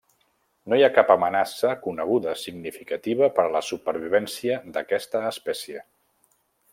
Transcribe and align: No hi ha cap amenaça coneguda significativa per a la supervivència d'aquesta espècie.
No 0.71 0.77
hi 0.77 0.83
ha 0.85 0.93
cap 0.93 1.11
amenaça 1.15 1.73
coneguda 1.83 2.33
significativa 2.45 3.29
per 3.37 3.43
a 3.51 3.55
la 3.59 3.63
supervivència 3.69 4.57
d'aquesta 4.79 5.23
espècie. 5.33 5.85